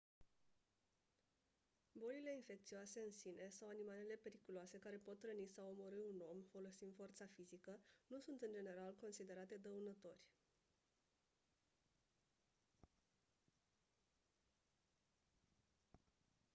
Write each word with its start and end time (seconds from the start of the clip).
bolile 1.95 2.33
infecțioase 2.35 2.99
în 3.07 3.11
sine 3.21 3.47
sau 3.57 3.67
animalele 3.69 4.17
periculoase 4.23 4.77
care 4.77 4.95
pot 4.95 5.23
răni 5.23 5.47
sau 5.47 5.65
omorî 5.69 6.01
un 6.13 6.19
om 6.31 6.37
folosind 6.53 6.95
forța 6.95 7.25
fizică 7.35 7.79
nu 8.07 8.19
sunt 8.19 8.41
în 8.41 8.51
general 8.51 8.95
considerate 8.99 9.55
dăunători 9.55 10.21